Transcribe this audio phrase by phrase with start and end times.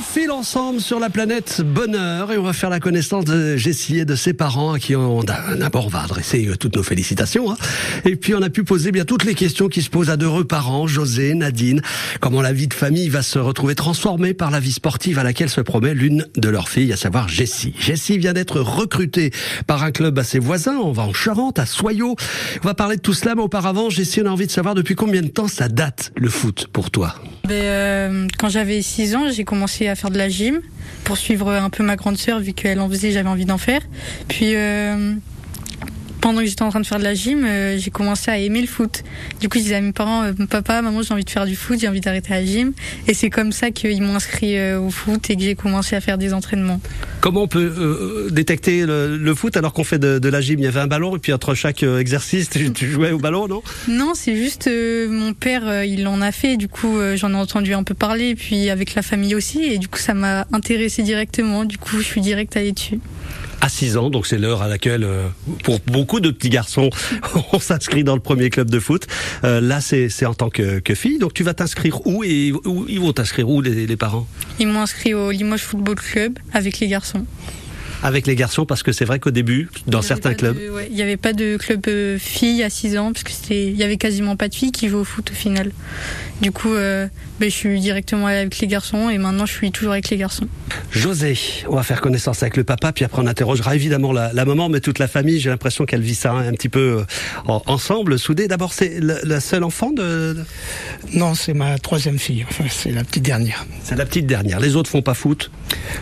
[0.00, 4.04] file ensemble sur la planète Bonheur et on va faire la connaissance de Jessie et
[4.04, 7.50] de ses parents à qui on d'abord on va adresser euh, toutes nos félicitations.
[7.50, 7.56] Hein.
[8.04, 10.44] Et puis on a pu poser bien toutes les questions qui se posent à d'heureux
[10.44, 11.82] parents, José, Nadine,
[12.20, 15.50] comment la vie de famille va se retrouver transformée par la vie sportive à laquelle
[15.50, 17.74] se promet l'une de leurs filles, à savoir Jessie.
[17.78, 19.32] Jessie vient d'être recrutée
[19.66, 22.16] par un club à ses voisins, on va en Charente, à Soyaux.
[22.62, 24.94] On va parler de tout cela, mais auparavant, Jessie, on a envie de savoir depuis
[24.94, 27.14] combien de temps ça date le foot pour toi?
[27.44, 30.60] Ben, euh, Quand j'avais 6 ans, j'ai commencé faire de la gym
[31.04, 33.80] pour suivre un peu ma grande sœur vu qu'elle en faisait, j'avais envie d'en faire.
[34.28, 35.14] Puis euh,
[36.20, 38.60] pendant que j'étais en train de faire de la gym, euh, j'ai commencé à aimer
[38.60, 39.02] le foot.
[39.40, 41.56] Du coup, je disais à mes parents, euh, papa, maman, j'ai envie de faire du
[41.56, 42.72] foot, j'ai envie d'arrêter la gym.
[43.08, 46.00] Et c'est comme ça qu'ils m'ont inscrit euh, au foot et que j'ai commencé à
[46.00, 46.80] faire des entraînements.
[47.20, 50.58] Comment on peut détecter le, foot alors qu'on fait de, la gym?
[50.58, 53.62] Il y avait un ballon et puis entre chaque exercice, tu, jouais au ballon, non?
[53.88, 56.56] Non, c'est juste mon père, il en a fait.
[56.56, 59.62] Du coup, j'en ai entendu un peu parler, puis avec la famille aussi.
[59.64, 61.64] Et du coup, ça m'a intéressé directement.
[61.64, 63.00] Du coup, je suis direct allée dessus
[63.60, 65.28] à 6 ans, donc c'est l'heure à laquelle, euh,
[65.64, 66.90] pour beaucoup de petits garçons,
[67.52, 69.06] on s'inscrit dans le premier club de foot.
[69.44, 73.00] Euh, là, c'est en tant que, fille, donc tu vas t'inscrire où et où, ils
[73.00, 74.26] vont t'inscrire où les, les parents?
[74.58, 77.24] Ils m'ont inscrit au Limoges Football Club avec les garçons.
[78.02, 80.56] Avec les garçons parce que c'est vrai qu'au début, dans certains clubs,
[80.88, 83.82] il n'y avait pas de club euh, filles à 6 ans parce que il y
[83.82, 85.70] avait quasiment pas de filles qui jouent au foot au final.
[86.40, 87.06] Du coup, euh,
[87.38, 90.46] ben, je suis directement avec les garçons et maintenant je suis toujours avec les garçons.
[90.90, 91.38] José,
[91.68, 94.80] on va faire connaissance avec le papa puis après on interrogera évidemment la, maman mais
[94.80, 95.38] toute la famille.
[95.38, 97.04] J'ai l'impression qu'elle vit ça un petit peu
[97.48, 98.48] euh, ensemble, soudée.
[98.48, 100.36] D'abord, c'est la, seule enfant de.
[101.12, 102.46] Non, c'est ma troisième fille.
[102.48, 103.66] Enfin, c'est la petite dernière.
[103.84, 104.60] C'est la petite dernière.
[104.60, 105.50] Les autres font pas foot.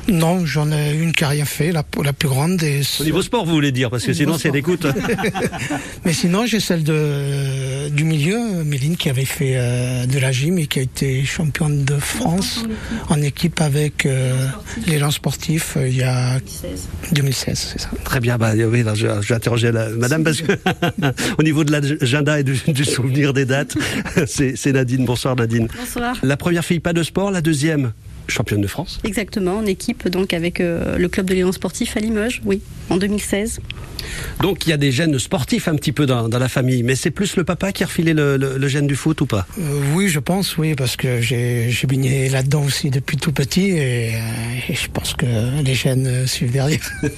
[0.08, 1.72] Non, j'en ai une qui a rien fait.
[1.72, 2.56] La la plus grande.
[2.56, 4.86] des Au niveau sport, vous voulez dire, parce que sinon c'est d'écoute.
[6.04, 10.58] Mais sinon, j'ai celle de, du milieu, Méline, qui avait fait euh, de la gym
[10.58, 12.64] et qui a été championne de France
[13.08, 14.46] en équipe avec euh,
[14.86, 16.38] l'élan sportif euh, il y a
[17.12, 17.90] 2016, c'est ça.
[18.04, 20.52] Très bien, bah, oui, je, vais interroger la, madame parce que
[21.38, 23.76] au niveau de l'agenda et du, du, souvenir des dates,
[24.26, 25.04] c'est Nadine.
[25.04, 25.68] Bonsoir Nadine.
[25.78, 26.16] Bonsoir.
[26.22, 27.92] La première fille, pas de sport, la deuxième?
[28.28, 29.00] Championne de France.
[29.04, 32.96] Exactement, en équipe donc avec euh, le club de l'élan sportif à Limoges, oui, en
[32.96, 33.60] 2016.
[34.40, 37.10] Donc il y a des gènes sportifs un petit peu dans, la famille, mais c'est
[37.10, 39.46] plus le papa qui a refilé le, gène du foot ou pas?
[39.58, 44.14] Euh, Oui, je pense, oui, parce que j'ai baigné là-dedans aussi depuis tout petit et,
[44.14, 44.18] euh,
[44.68, 45.26] et, je pense que
[45.62, 46.80] les gènes suivent derrière.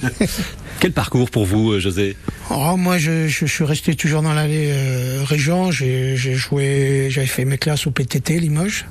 [0.81, 2.15] Quel parcours pour vous, José
[2.49, 5.69] Oh, moi, je, je, suis resté toujours dans la euh, région.
[5.69, 8.87] J'ai joué, j'avais fait mes classes au PTT Limoges.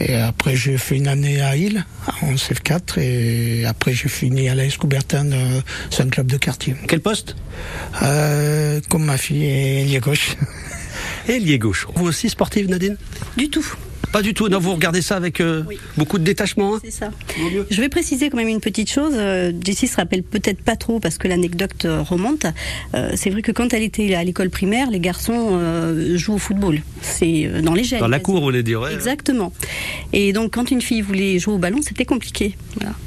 [0.00, 1.84] Et après, j'ai fait une année à Île,
[2.22, 2.98] en CF4.
[2.98, 6.74] Et après, j'ai fini à l'AS Coubertin, euh, c'est un club de quartier.
[6.88, 7.36] Quel poste
[8.02, 10.34] euh, Comme ma fille, ailier gauche.
[11.28, 11.86] Ailier gauche.
[11.94, 12.96] Vous aussi sportive, Nadine?
[13.36, 13.74] Du tout.
[14.12, 14.48] Pas du tout.
[14.48, 15.62] Non, vous regardez ça avec euh,
[15.96, 16.76] beaucoup de détachement.
[16.76, 17.10] Hein c'est ça.
[17.70, 19.12] Je vais préciser quand même une petite chose.
[19.14, 22.46] Euh, Jessie se rappelle peut-être pas trop parce que l'anecdote euh, remonte.
[23.14, 25.58] c'est vrai que quand elle était à l'école primaire, les garçons
[26.16, 26.80] jouent au football.
[27.02, 28.00] C'est dans les gènes.
[28.00, 28.86] Dans la cour, vous voulez dire.
[28.88, 29.52] Exactement.
[30.12, 32.56] Et donc, quand une fille voulait jouer au ballon, c'était compliqué.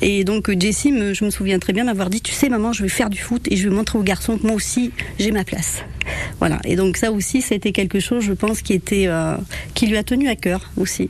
[0.02, 2.90] Et donc, Jessie, je me souviens très bien m'avoir dit, tu sais, maman, je vais
[2.90, 5.84] faire du foot et je vais montrer aux garçons que moi aussi, j'ai ma place.
[6.42, 6.60] Voilà.
[6.66, 9.08] Et donc, ça aussi, c'était quelque chose, je pense, qui était,
[9.74, 11.10] qui lui a tenu à cœur aussi.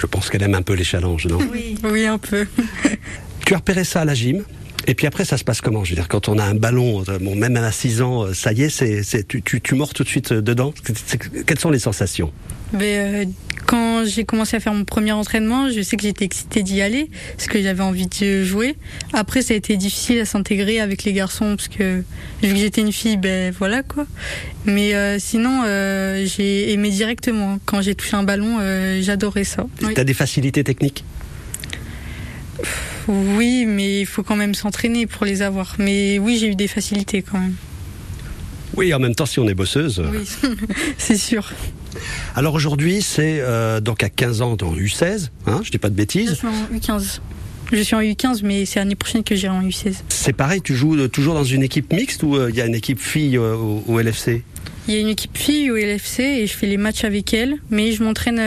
[0.00, 1.38] Je pense qu'elle aime un peu les challenges, non?
[1.52, 1.76] Oui.
[1.84, 2.46] oui, un peu.
[3.46, 4.42] tu as repéré ça à la gym?
[4.86, 5.84] Et puis après, ça se passe comment?
[5.84, 8.34] Je veux dire, quand on a un ballon, euh, bon, même à 6 ans, euh,
[8.34, 10.72] ça y est, c'est, tu, tu, tu mords tout de suite euh, dedans.
[11.46, 12.32] Quelles sont les sensations?
[12.72, 13.28] Mais,
[13.66, 17.10] Quand j'ai commencé à faire mon premier entraînement, je sais que j'étais excitée d'y aller,
[17.36, 18.76] parce que j'avais envie de jouer.
[19.12, 22.04] Après, ça a été difficile à s'intégrer avec les garçons, parce que
[22.42, 24.06] vu que j'étais une fille, ben voilà quoi.
[24.66, 25.62] Mais sinon,
[26.24, 27.58] j'ai aimé directement.
[27.64, 28.58] Quand j'ai touché un ballon,
[29.00, 29.66] j'adorais ça.
[29.80, 31.02] Tu as des facilités techniques?
[33.08, 35.74] Oui, mais il faut quand même s'entraîner pour les avoir.
[35.78, 37.54] Mais oui, j'ai eu des facilités quand même.
[38.76, 40.02] Oui, en même temps, si on est bosseuse.
[40.12, 40.28] Oui,
[40.98, 41.50] c'est sûr.
[42.34, 45.94] Alors aujourd'hui, c'est euh, donc à 15 ans dans U16, hein, je dis pas de
[45.94, 46.30] bêtises.
[46.30, 47.20] Je suis en U15.
[47.72, 49.96] Je suis en U15, mais c'est l'année prochaine que j'irai en U16.
[50.08, 52.66] C'est pareil, tu joues euh, toujours dans une équipe mixte ou euh, il y a
[52.66, 54.42] une équipe fille au, au, LFC
[54.88, 57.56] Il y a une équipe fille au LFC et je fais les matchs avec elle,
[57.70, 58.38] mais je m'entraîne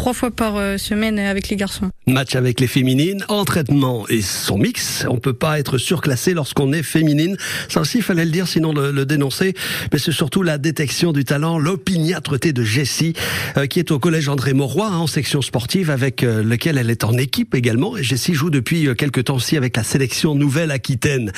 [0.00, 1.90] trois fois par euh, semaine avec les garçons.
[2.06, 5.04] Match avec les féminines, entraînement et son mix.
[5.10, 7.36] On peut pas être surclassé lorsqu'on est féminine.
[7.68, 9.52] Ça aussi, il fallait le dire, sinon le, dénoncer.
[9.92, 13.12] Mais c'est surtout la détection du talent, l'opiniâtreté de Jessie,
[13.58, 16.88] euh, qui est au collège André Mauroy, hein, en section sportive, avec euh, lequel elle
[16.88, 17.98] est en équipe également.
[17.98, 21.30] Et Jessie joue depuis quelques temps aussi avec la sélection Nouvelle-Aquitaine.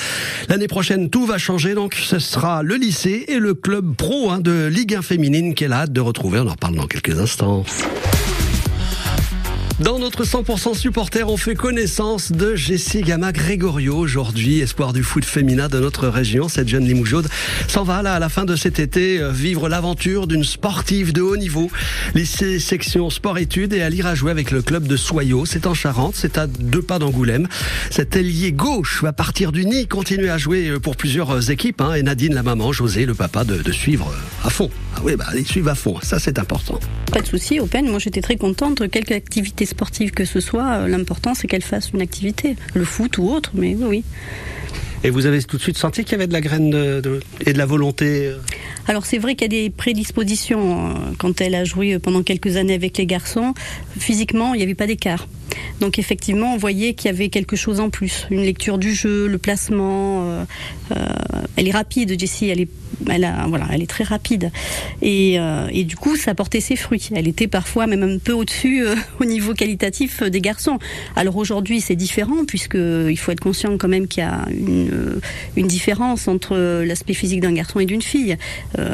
[0.47, 4.39] L'année prochaine, tout va changer, donc ce sera le lycée et le club pro hein,
[4.39, 6.39] de Ligue 1 féminine qu'elle a hâte de retrouver.
[6.39, 7.65] On en reparle dans quelques instants.
[9.79, 15.25] Dans notre 100% supporter, on fait connaissance de Jessie Gama Gregorio aujourd'hui, espoir du foot
[15.25, 16.47] féminin de notre région.
[16.47, 17.27] Cette jeune Limougeaude
[17.67, 21.21] s'en va là à la fin de cet été euh, vivre l'aventure d'une sportive de
[21.21, 21.71] haut niveau.
[22.13, 25.47] Lycée section sport-études et elle ira jouer avec le club de Soyaux.
[25.47, 27.47] C'est en Charente, c'est à deux pas d'Angoulême.
[27.89, 31.81] Cet ailier gauche va partir du nid, continuer à jouer euh, pour plusieurs euh, équipes.
[31.81, 34.69] Hein, et Nadine, la maman, José, le papa, de, suivre à fond.
[34.95, 35.97] Ah oui, bah, ils suivent à fond.
[36.03, 36.79] Ça, c'est important.
[37.11, 37.89] Pas de souci, Open.
[37.89, 38.87] Moi, j'étais très contente.
[38.89, 39.13] Quelque
[39.63, 42.55] activité sportive que ce soit, euh, l'important, c'est qu'elle fasse une activité.
[42.73, 44.03] Le foot ou autre, mais oui, oui.
[45.05, 47.19] Et vous avez tout de suite senti qu'il y avait de la graine de, de,
[47.45, 48.37] et de la volonté euh
[48.87, 50.89] Alors c'est vrai qu'il y a des prédispositions.
[50.89, 53.53] euh, Quand elle a joué pendant quelques années avec les garçons,
[53.99, 55.27] physiquement, il n'y avait pas d'écart.
[55.79, 58.27] Donc effectivement, on voyait qu'il y avait quelque chose en plus.
[58.31, 60.27] Une lecture du jeu, le placement.
[60.29, 60.45] euh,
[60.95, 61.05] euh,
[61.55, 62.47] elle est rapide, Jessie.
[62.49, 62.69] Elle est,
[63.09, 64.51] elle a, voilà, elle est très rapide.
[65.01, 67.09] Et, euh, et du coup, ça portait ses fruits.
[67.15, 68.83] Elle était parfois même un peu au-dessus
[69.19, 70.79] au niveau qualitatif des garçons.
[71.15, 75.19] Alors aujourd'hui, c'est différent puisque il faut être conscient quand même qu'il y a une,
[75.55, 78.37] une différence entre l'aspect physique d'un garçon et d'une fille.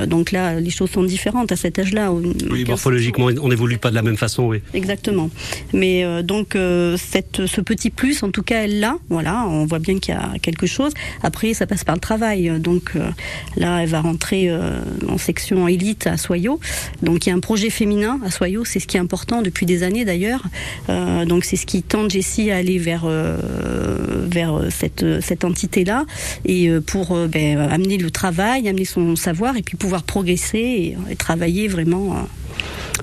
[0.07, 2.11] Donc là, les choses sont différentes à cet âge-là.
[2.49, 4.61] Oui, morphologiquement, on n'évolue pas de la même façon, oui.
[4.73, 5.29] Exactement.
[5.73, 8.97] Mais euh, donc ce petit plus, en tout cas, elle l'a.
[9.09, 10.93] Voilà, on voit bien qu'il y a quelque chose.
[11.23, 12.51] Après, ça passe par le travail.
[12.59, 13.09] Donc euh,
[13.55, 16.59] là, elle va rentrer euh, en section élite à Soyaux.
[17.03, 18.65] Donc il y a un projet féminin à Soyaux.
[18.65, 20.43] C'est ce qui est important depuis des années d'ailleurs.
[20.89, 26.05] Euh, donc c'est ce qui tente Jessie à aller vers vers cette cette entité-là
[26.45, 31.67] et pour ben, amener le travail, amener son savoir et puis pouvoir progresser et, travailler
[31.67, 32.27] vraiment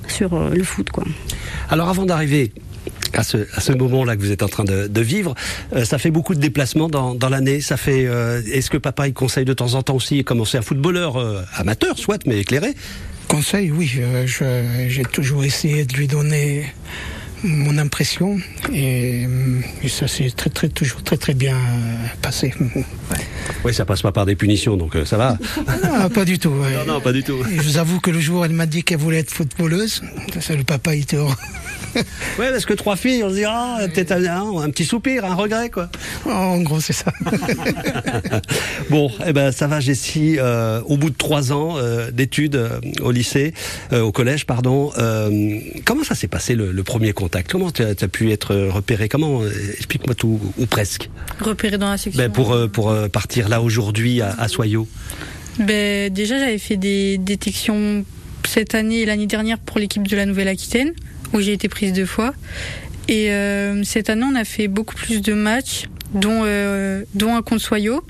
[0.08, 0.88] sur le foot.
[1.69, 2.52] Alors avant d'arriver
[3.16, 5.34] à ce, à ce moment-là que vous êtes en train de, de vivre,
[5.74, 7.60] euh, ça fait beaucoup de déplacements dans, dans l'année.
[7.60, 8.06] Ça fait.
[8.06, 11.42] euh, Est-ce que papa il conseille de temps en temps aussi commencer un footballeur euh,
[11.56, 12.74] amateur, soit, mais éclairé?
[13.28, 13.90] Conseil, oui.
[14.88, 16.64] J'ai toujours essayé de lui donner
[17.44, 18.38] mon impression
[18.72, 19.26] et,
[19.82, 21.56] et ça s'est très, très, toujours très, très bien
[22.22, 22.54] passé.
[23.64, 25.38] Oui, ça passe pas par des punitions, donc euh, ça va.
[25.66, 26.48] Ah, pas du tout.
[26.50, 26.72] ouais.
[26.86, 27.36] non, non, pas du tout.
[27.52, 30.02] Et je vous avoue que le jour où elle m'a dit qu'elle voulait être footballeuse,
[30.40, 31.34] ça, le papa il était heureux.
[32.38, 35.34] Ouais, parce que trois filles, on se dit ah, peut-être un, un petit soupir, un
[35.34, 35.88] regret, quoi.
[36.26, 37.12] En gros, c'est ça.
[38.90, 40.37] Bon, eh ben ça va, Jessie.
[40.38, 43.52] euh, au bout de trois ans euh, d'études euh, au lycée,
[43.93, 44.93] euh, au collège, pardon.
[44.98, 47.50] euh, comment ça s'est passé le, le premier contact?
[47.50, 51.10] Comment tu as, pu être repéré Comment Explique-moi tout, ou presque.
[51.40, 52.22] Repéré dans la section.
[52.22, 54.87] Ben, pour euh, pour euh, partir là aujourd'hui à, à Soyaux.
[55.58, 58.04] Ben, déjà, j'avais fait des détections
[58.46, 60.92] cette année et l'année dernière pour l'équipe de la Nouvelle-Aquitaine,
[61.32, 62.34] où j'ai été prise deux fois.
[63.08, 67.62] Et euh, cette année, on a fait beaucoup plus de matchs, dont, euh, un contre
[67.62, 68.05] Soyaux.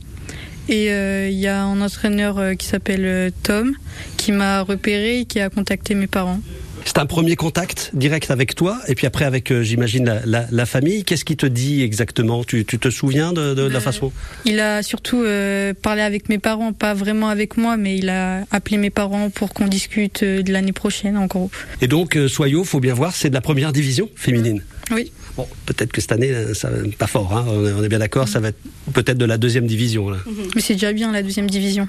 [0.68, 3.72] Et euh, il y a un entraîneur qui s'appelle Tom
[4.16, 6.40] qui m'a repéré et qui a contacté mes parents.
[6.86, 10.46] C'est un premier contact direct avec toi, et puis après avec, euh, j'imagine, la, la,
[10.50, 11.04] la famille.
[11.04, 12.44] Qu'est-ce qu'il te dit exactement?
[12.44, 14.12] Tu, tu te souviens de, de, de la Euh, façon?
[14.44, 18.44] Il a surtout euh, parlé avec mes parents, pas vraiment avec moi, mais il a
[18.52, 21.50] appelé mes parents pour qu'on discute de l'année prochaine, en gros.
[21.82, 24.62] Et donc, Soyaux, faut bien voir, c'est de la première division féminine.
[24.92, 25.10] Oui.
[25.36, 27.98] Bon, peut-être que cette année, ça va pas fort, hein, on est- on est bien
[27.98, 28.58] d'accord, ça va être
[28.94, 30.08] peut-être de la deuxième division.
[30.08, 30.18] Là.
[30.54, 31.88] Mais c'est déjà bien la deuxième division.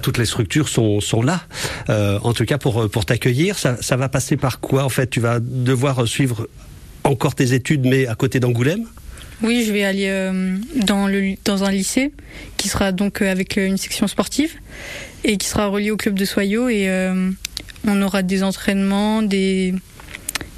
[0.00, 1.42] Toutes les structures sont, sont là,
[1.88, 3.58] euh, en tout cas pour, pour t'accueillir.
[3.58, 6.48] Ça, va passer par quoi En fait, tu vas devoir suivre
[7.04, 8.84] encore tes études, mais à côté d'Angoulême?
[9.42, 12.12] Oui, je vais aller euh, dans, le, dans un lycée
[12.56, 14.54] qui sera donc euh, avec une section sportive
[15.24, 16.88] et qui sera relié au club de Soyaux et
[17.86, 19.74] on aura des entraînements, des,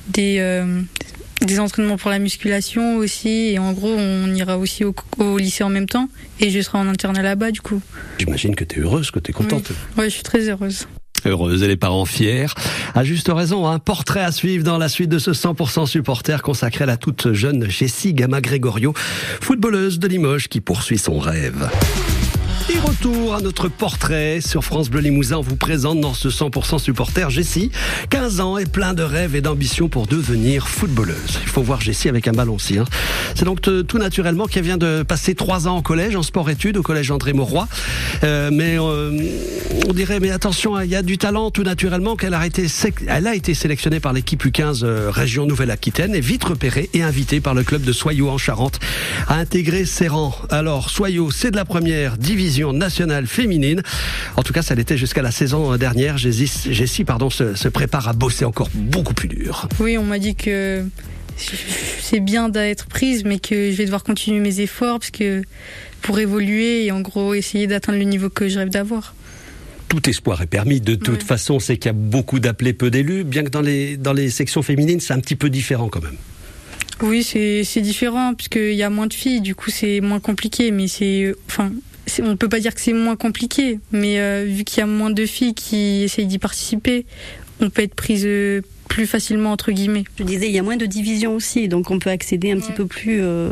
[0.08, 0.38] des,
[1.42, 5.64] des entraînements pour la musculation aussi et en gros on ira aussi au, au lycée
[5.64, 6.08] en même temps
[6.40, 7.80] et je serai en internat là-bas du coup.
[8.18, 9.70] J'imagine que tu es heureuse, que tu es contente.
[9.96, 10.86] Ouais, je suis très heureuse.
[11.24, 12.46] Heureuse et les parents fiers.
[12.94, 16.84] À juste raison, un portrait à suivre dans la suite de ce 100% supporter consacré
[16.84, 18.92] à la toute jeune Jessie Gama Gregorio,
[19.40, 21.68] footballeuse de Limoges qui poursuit son rêve.
[22.68, 25.36] Et retour à notre portrait sur France Bleu Limousin.
[25.36, 27.70] On vous présente dans ce 100% supporter Jessie,
[28.10, 31.38] 15 ans et plein de rêves et d'ambitions pour devenir footballeuse.
[31.44, 32.84] Il faut voir Jessie avec un ballon hein.
[33.36, 36.76] C'est donc t- tout naturellement qu'elle vient de passer 3 ans en collège, en sport-études,
[36.76, 37.68] au collège André Mauroy.
[38.24, 39.16] Euh, mais euh,
[39.88, 42.66] on dirait, mais attention, il y a du talent tout naturellement qu'elle a été,
[43.06, 47.40] elle a été sélectionnée par l'équipe U15 euh, région Nouvelle-Aquitaine et vite repérée et invitée
[47.40, 48.80] par le club de Soyaux en Charente
[49.28, 50.34] à intégrer ses rangs.
[50.50, 53.82] Alors, Soyaux, c'est de la première division nationale féminine.
[54.36, 56.18] En tout cas, ça l'était jusqu'à la saison dernière.
[56.18, 59.68] Jessie, Jessie, pardon, se, se prépare à bosser encore beaucoup plus dur.
[59.80, 60.84] Oui, on m'a dit que
[62.00, 65.42] c'est bien d'être prise, mais que je vais devoir continuer mes efforts parce que
[66.02, 69.14] pour évoluer et en gros essayer d'atteindre le niveau que je rêve d'avoir.
[69.88, 70.80] tout espoir est permis.
[70.80, 71.24] De toute Ouais.
[71.24, 74.30] façon, c'est qu'il y a beaucoup d'appelés, peu d'élus, bien que dans les, dans les
[74.30, 76.16] sections féminines, c'est un petit peu différent quand même.
[77.02, 80.88] Oui, c'est différent puisqu'il y a moins de filles, du coup c'est moins compliqué, mais
[80.88, 81.70] c'est enfin
[82.22, 85.26] on peut pas dire que c'est moins compliqué, mais vu qu'il y a moins de
[85.26, 87.06] filles qui essayent d'y participer,
[87.60, 88.26] on peut être prise
[88.88, 90.04] plus facilement entre guillemets.
[90.18, 92.72] Je disais, il y a moins de divisions aussi, donc on peut accéder un petit
[92.72, 93.50] peu plus euh,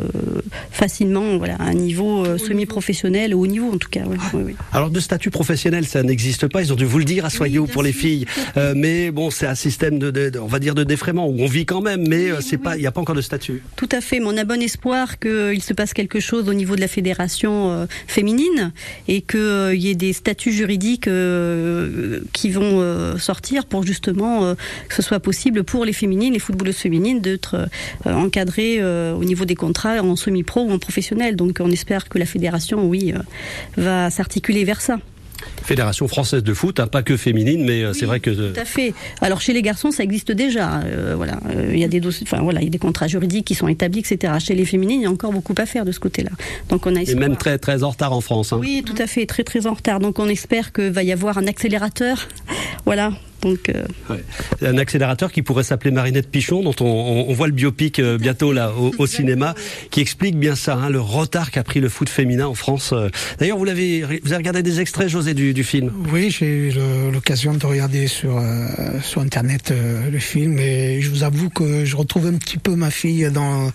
[0.71, 4.01] facilement voilà, à un niveau euh, semi-professionnel, au haut niveau en tout cas.
[4.71, 7.67] Alors de statut professionnel, ça n'existe pas, ils ont dû vous le dire à Soyaux
[7.67, 8.25] pour les filles,
[8.57, 11.65] euh, mais bon, c'est un système de, on va dire de défraiement, où on vit
[11.65, 13.61] quand même, mais c'est pas, il n'y a pas encore de statut.
[13.75, 16.75] Tout à fait, mais on a bon espoir qu'il se passe quelque chose au niveau
[16.75, 18.71] de la fédération féminine
[19.07, 21.09] et qu'il y ait des statuts juridiques
[22.33, 24.55] qui vont sortir pour justement
[24.89, 29.23] que ce soit possible pour les féminines, les footballeuses féminines, d'être euh, encadrées euh, au
[29.23, 31.35] niveau des contrats en semi-pro ou en professionnel.
[31.35, 33.19] Donc on espère que la fédération, oui, euh,
[33.75, 34.99] va s'articuler vers ça.
[35.63, 38.93] Fédération française de foot, hein, pas que féminine, mais c'est vrai que tout à fait.
[39.19, 40.81] Alors chez les garçons, ça existe déjà.
[41.15, 41.39] voilà,
[41.73, 43.99] il y a des enfin voilà, il y a des contrats juridiques qui sont établis,
[43.99, 44.33] etc.
[44.39, 46.31] Chez les féminines, il y a encore beaucoup à faire de ce côté-là.
[46.69, 48.53] Donc on a et même très très en retard en France.
[48.53, 48.59] Hein.
[48.61, 49.99] Oui, tout à fait, très très en retard.
[49.99, 52.27] Donc on espère que va y avoir un accélérateur,
[52.85, 53.11] voilà,
[53.41, 53.85] donc, euh,
[54.61, 58.71] Un accélérateur qui pourrait s'appeler Marinette Pichon, dont on, voit le biopic euh, bientôt là
[58.73, 59.53] au, cinéma,
[59.91, 62.91] qui explique bien ça, hein, le retard qu'a pris le foot féminin en France.
[62.93, 63.09] Euh.
[63.39, 65.91] D'ailleurs, vous l'avez, vous avez regardé des extraits, José, du, film?
[66.11, 66.73] Oui, j'ai eu
[67.11, 68.41] l'occasion de regarder sur
[69.01, 69.73] sur internet
[70.11, 73.71] le film, et je vous avoue que je retrouve un petit peu ma fille dans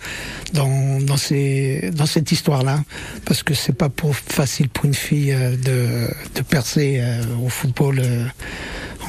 [0.53, 2.83] dans dans, ces, dans cette histoire-là,
[3.25, 7.03] parce que c'est pas pour facile pour une fille de de percer
[7.45, 8.03] au football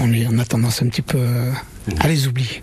[0.01, 1.51] on, a tendance un petit peu euh,
[1.99, 2.61] à les oublier.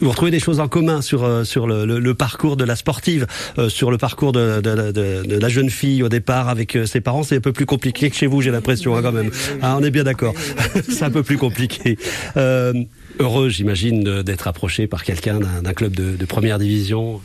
[0.00, 3.26] Vous retrouvez des choses en commun sur, euh, sur le, parcours de la sportive,
[3.58, 7.22] euh, sur le parcours de, la jeune fille au départ avec ses parents.
[7.22, 9.30] C'est un peu plus compliqué que chez vous, j'ai l'impression, hein, quand même.
[9.62, 10.34] Ah, on est bien d'accord.
[10.88, 11.98] c'est un peu plus compliqué.
[12.36, 17.20] heureux, j'imagine, d'être approché par quelqu'un d'un club de, première division.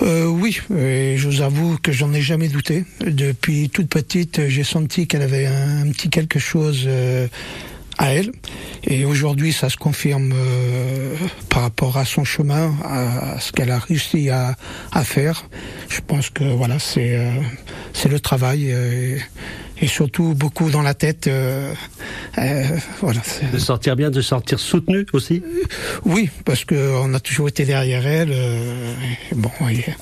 [0.00, 2.84] oui, et je vous avoue que j'en ai jamais douté.
[3.00, 6.88] Depuis toute petite, j'ai senti qu'elle avait un, petit quelque chose
[7.98, 8.32] à elle.
[8.84, 11.14] Et aujourd'hui, ça se confirme euh,
[11.48, 14.56] par rapport à son chemin, à, ce qu'elle a réussi à,
[14.90, 15.44] à, faire.
[15.88, 17.30] Je pense que voilà, c'est euh,
[17.92, 18.72] c'est le travail.
[18.72, 19.18] Euh,
[19.80, 21.26] et surtout beaucoup dans la tête.
[21.26, 21.72] Euh,
[22.38, 22.64] euh,
[23.00, 23.20] voilà.
[23.52, 25.42] De sortir bien, de sortir soutenu aussi.
[26.04, 28.30] Oui, parce que on a toujours été derrière elle.
[28.32, 28.94] Euh,
[29.34, 29.50] bon,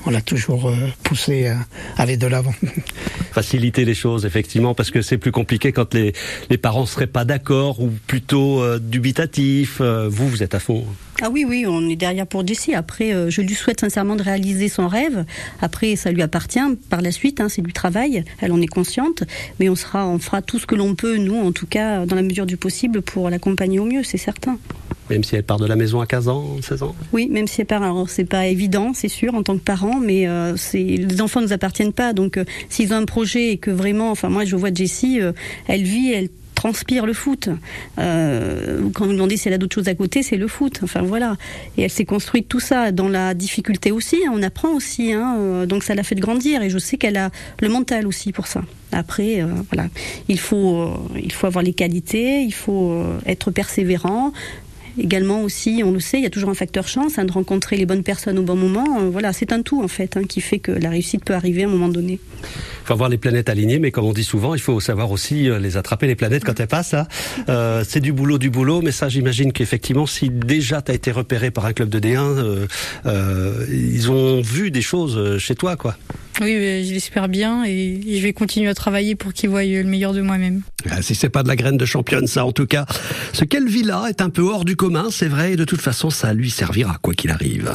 [0.07, 0.73] on l'a toujours
[1.03, 1.59] poussé à
[1.97, 2.55] aller de l'avant.
[3.33, 6.12] Faciliter les choses, effectivement, parce que c'est plus compliqué quand les
[6.49, 9.81] les parents seraient pas d'accord ou plutôt dubitatifs.
[9.81, 10.85] vous, vous êtes à fond.
[11.23, 12.75] Ah oui, oui, on est derrière pour Jessie.
[12.75, 15.27] Après, euh, je lui souhaite sincèrement de réaliser son rêve.
[15.61, 18.25] Après, ça lui appartient par la suite, hein, c'est du travail.
[18.41, 19.25] Elle en est consciente,
[19.59, 22.17] mais on sera, on fera tout ce que l'on peut, nous, en tout cas, dans
[22.17, 24.59] la mesure du possible, pour l'accompagner au mieux, c'est certain.
[25.11, 26.95] Même si elle part de la maison à 15 ans, 16 ans?
[27.12, 27.83] Oui, même si elle part.
[27.83, 31.47] Alors, c'est pas évident, c'est sûr, en tant que parent, mais euh, les enfants ne
[31.47, 32.15] nous appartiennent pas.
[32.15, 35.21] Donc, euh, s'ils ont un projet et que vraiment, enfin, moi, je vois Jessie,
[35.67, 36.29] elle vit, elle
[36.61, 37.49] transpire le foot.
[37.99, 40.81] Euh, quand vous demandez si elle a d'autres choses à côté, c'est le foot.
[40.83, 41.38] Enfin voilà.
[41.79, 44.19] Et elle s'est construite tout ça dans la difficulté aussi.
[44.26, 44.33] Hein.
[44.35, 45.14] on apprend aussi.
[45.14, 45.37] Hein.
[45.38, 46.61] Euh, donc ça l'a fait grandir.
[46.61, 47.31] Et je sais qu'elle a
[47.62, 48.62] le mental aussi pour ça.
[48.93, 49.88] Après, euh, voilà,
[50.29, 54.33] il faut, il faut avoir les qualités, il faut être persévérant,
[54.99, 57.76] Également aussi, on le sait, il y a toujours un facteur chance, hein, de rencontrer
[57.76, 59.09] les bonnes personnes au bon moment.
[59.09, 61.71] voilà, c'est un tout en fait qui fait que la réussite peut arriver à un
[61.71, 62.19] moment donné
[62.90, 65.61] faut avoir les planètes alignées, mais comme on dit souvent, il faut savoir aussi euh,
[65.61, 66.94] les attraper, les planètes, quand elles passent.
[66.94, 67.06] Hein.
[67.49, 71.12] Euh, c'est du boulot, du boulot, mais ça, j'imagine qu'effectivement, si déjà tu as été
[71.12, 72.66] repéré par un club de D1, euh,
[73.06, 75.97] euh, ils ont vu des choses chez toi, quoi.
[76.40, 76.52] Oui,
[76.85, 80.23] je l'espère bien et je vais continuer à travailler pour qu'ils voient le meilleur de
[80.23, 80.62] moi-même.
[80.90, 82.87] Ah, si c'est pas de la graine de championne, ça en tout cas.
[83.32, 85.80] Ce qu'elle vit là est un peu hors du commun, c'est vrai, et de toute
[85.80, 87.73] façon, ça lui servira quoi qu'il arrive.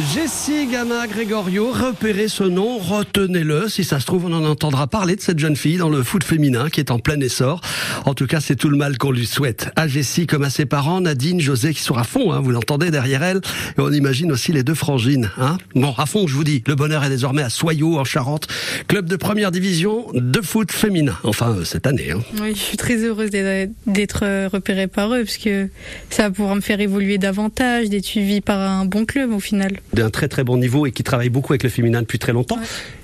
[0.00, 3.68] Jessie Gama Gregorio, repérez ce nom, retenez-le.
[3.68, 6.24] Si ça se trouve, on en entendra parler de cette jeune fille dans le foot
[6.24, 7.60] féminin qui est en plein essor.
[8.06, 9.70] En tout cas, c'est tout le mal qu'on lui souhaite.
[9.76, 12.90] À Jessie comme à ses parents, Nadine, José qui sont à fond, hein, vous l'entendez
[12.90, 13.42] derrière elle.
[13.76, 15.30] Et on imagine aussi les deux frangines.
[15.36, 15.58] Hein.
[15.74, 18.48] Bon, à fond, je vous dis, le bonheur est désormais à Soyaux, en Charente,
[18.88, 21.18] club de première division de foot féminin.
[21.22, 22.12] Enfin, euh, cette année.
[22.12, 22.22] Hein.
[22.40, 25.68] Oui, je suis très heureuse d'être euh, repérée par eux, parce que
[26.08, 29.82] ça va pouvoir me faire évoluer davantage, d'être suivie par un bon club au final
[29.92, 32.58] d'un très très bon niveau et qui travaille beaucoup avec le féminin depuis très longtemps.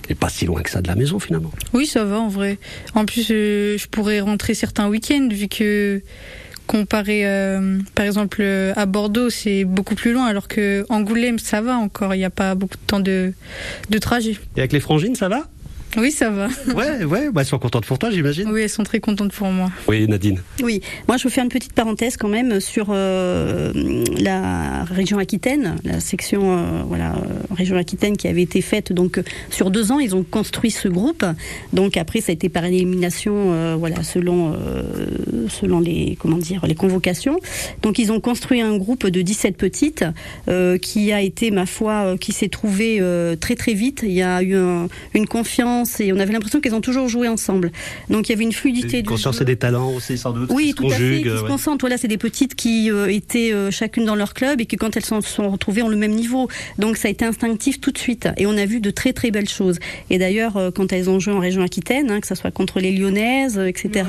[0.08, 1.52] Et pas si loin que ça de la maison finalement.
[1.74, 2.58] Oui, ça va en vrai.
[2.94, 6.00] En plus, euh, je pourrais rentrer certains week-ends vu que
[6.66, 8.42] comparé euh, par exemple
[8.76, 12.14] à Bordeaux, c'est beaucoup plus loin alors que Angoulême, ça va encore.
[12.14, 13.32] Il n'y a pas beaucoup de temps de,
[13.90, 14.36] de trajet.
[14.56, 15.46] Et avec les frangines, ça va?
[15.96, 16.48] Oui, ça va.
[16.74, 18.48] Ouais, ouais, bah, elles sont contentes pour toi, j'imagine.
[18.50, 19.70] Oui, elles sont très contentes pour moi.
[19.88, 20.40] Oui, Nadine.
[20.62, 23.72] Oui, moi je veux faire une petite parenthèse quand même sur euh,
[24.18, 29.20] la région Aquitaine, la section euh, voilà euh, région Aquitaine qui avait été faite donc
[29.50, 29.98] sur deux ans.
[29.98, 31.24] Ils ont construit ce groupe.
[31.72, 34.82] Donc après ça a été par élimination, euh, voilà selon euh,
[35.48, 37.40] selon les comment dire les convocations.
[37.82, 40.04] Donc ils ont construit un groupe de 17 petites
[40.48, 44.00] euh, qui a été ma foi euh, qui s'est trouvé euh, très très vite.
[44.04, 47.28] Il y a eu un- une confiance et on avait l'impression qu'elles ont toujours joué
[47.28, 47.70] ensemble.
[48.08, 48.98] Donc il y avait une fluidité.
[48.98, 49.42] Une du conscience jeu.
[49.42, 50.48] et des talents aussi, sans doute.
[50.48, 51.82] qui Oui, se tout à fait, qui se concentrent.
[51.82, 54.96] Voilà, c'est des petites qui euh, étaient euh, chacune dans leur club et que quand
[54.96, 56.48] elles se sont retrouvées ont le même niveau.
[56.78, 58.28] Donc ça a été instinctif tout de suite.
[58.36, 59.78] Et on a vu de très très belles choses.
[60.10, 62.80] Et d'ailleurs, euh, quand elles ont joué en région Aquitaine, hein, que ce soit contre
[62.80, 64.04] les Lyonnaises, etc.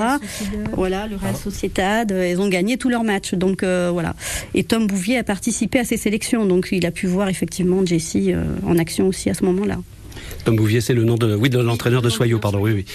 [0.74, 3.34] Voilà, le Real Sociedad, euh, elles ont gagné tous leurs matchs.
[3.34, 4.16] Donc euh, voilà.
[4.54, 6.46] Et Tom Bouvier a participé à ces sélections.
[6.46, 9.78] Donc il a pu voir effectivement Jessie euh, en action aussi à ce moment-là.
[10.46, 12.86] Tom Bouvier, c'est le nom de, oui, de l'entraîneur de Soyaux, pardon, oui, oui.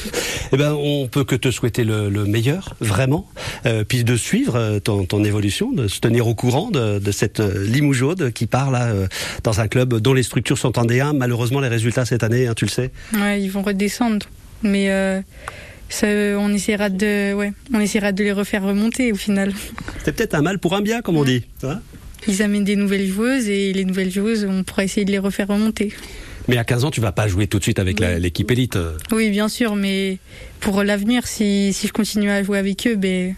[0.53, 3.29] Eh ben, on peut que te souhaiter le, le meilleur, vraiment,
[3.67, 7.13] euh, puis de suivre euh, ton, ton évolution, de se tenir au courant de, de
[7.13, 9.07] cette euh, Limoujaude qui part là euh,
[9.43, 11.17] dans un club dont les structures sont en D1.
[11.17, 12.91] Malheureusement, les résultats cette année, hein, tu le sais.
[13.15, 14.27] Ouais, ils vont redescendre.
[14.63, 15.21] Mais euh,
[15.89, 19.53] ça, on essaiera de, ouais, on essaiera de les refaire remonter au final.
[20.05, 21.45] C'est peut-être un mal pour un bien, comme on dit.
[21.63, 21.81] hein.
[22.27, 25.49] Ils amènent des nouvelles joueuses et les nouvelles joueuses, on pourra essayer de les refaire
[25.49, 25.93] remonter.
[26.49, 28.07] Mais à 15 ans, tu vas pas jouer tout de suite avec Oui.
[28.21, 28.79] l'équipe élite.
[29.13, 30.19] Oui, bien sûr, mais
[30.61, 33.35] pour l'avenir, si, si je continue à jouer avec eux, ben,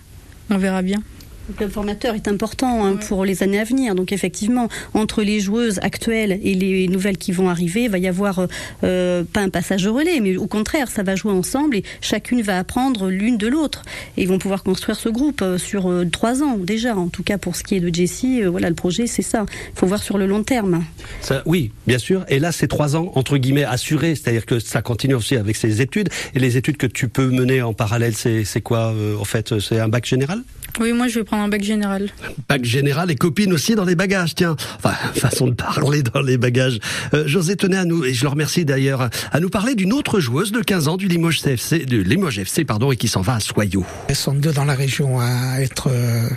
[0.51, 1.03] on verra bien.
[1.49, 3.07] Le club formateur est important hein, Ouais.
[3.07, 3.95] pour les années à venir.
[3.95, 8.09] Donc effectivement, entre les joueuses actuelles et les nouvelles qui vont arriver, il va y
[8.09, 8.47] avoir euh,
[8.85, 12.43] euh, pas un passage au relais, mais au contraire, ça va jouer ensemble et chacune
[12.43, 13.83] va apprendre l'une de l'autre.
[14.17, 16.97] Et ils vont pouvoir construire ce groupe euh, sur euh, trois ans déjà.
[16.97, 19.47] En tout cas, pour ce qui est de Jessie, euh, voilà, le projet, c'est ça.
[19.73, 20.85] Il faut voir sur le long terme.
[21.21, 22.25] Ça, oui, bien sûr.
[22.29, 24.15] Et là, c'est trois ans, entre guillemets, assurés.
[24.17, 26.09] C'est-à-dire que ça continue aussi avec ses études.
[26.35, 29.59] Et les études que tu peux mener en parallèle, c'est c'est quoi, euh, en fait
[29.61, 30.43] C'est un bac général?
[30.81, 32.09] Oui, moi, je vais prendre un bac général.
[32.49, 34.57] Bac général et copine aussi dans les bagages, tiens.
[34.77, 36.79] Enfin, façon de parler dans les bagages.
[37.15, 40.21] Euh, José tenait à nous, et je le remercie d'ailleurs, à nous parler d'une autre
[40.21, 43.35] joueuse de 15 ans du Limoges CFC, du Limoges FC, pardon, et qui s'en va
[43.37, 43.85] à Soyaux.
[44.09, 46.29] Elles sont deux dans la région à être euh,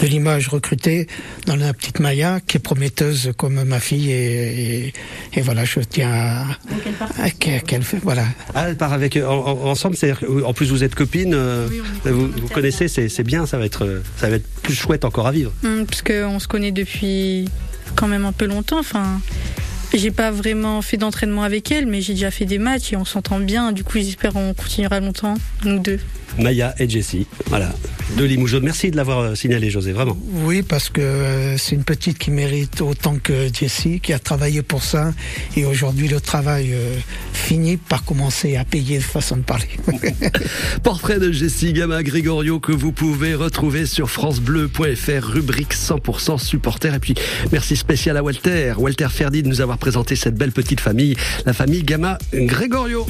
[0.00, 1.06] de l'image recrutée
[1.46, 4.92] dans la petite Maya qui est prometteuse comme ma fille et, et,
[5.34, 9.22] et voilà je tiens à, à qu'elle qu'elle fait voilà Ah, elle part avec en-
[9.46, 11.80] en- ensemble, c'est-à-dire qu'en plus vous êtes copines, euh, Oui,
[12.12, 15.32] vous, connaissez, c'est bien, ça va être, euh, ça va être plus chouette encore à
[15.32, 15.52] vivre.
[15.64, 17.48] Hum, parce qu'on se connaît depuis
[17.94, 18.78] quand même un peu longtemps.
[18.78, 19.20] Enfin,
[19.94, 23.04] j'ai pas vraiment fait d'entraînement avec elle, mais j'ai déjà fait des matchs et on
[23.04, 23.72] s'entend bien.
[23.72, 25.34] Du coup, j'espère qu'on continuera longtemps,
[25.64, 26.00] nous deux.
[26.38, 27.72] Maya et Jessie, voilà,
[28.14, 28.56] de Limoges.
[28.56, 30.16] Merci de l'avoir euh, signalé, José, vraiment.
[30.44, 34.62] oui parce que euh, c'est une petite qui mérite autant que Jessie qui a travaillé
[34.62, 35.12] pour ça
[35.56, 36.94] et aujourd'hui le travail euh,
[37.32, 39.68] finit par commencer à payer de façon de parler
[40.82, 46.94] Portrait de Jessie Gama Gregorio que vous pouvez retrouver sur francebleu.fr, rubrique 100% supporter.
[46.94, 47.14] Et puis,
[47.52, 51.52] merci spécial à Walter, Walter Ferdi de nous avoir présenté cette belle petite famille, la
[51.52, 53.04] famille Gama Gregorio.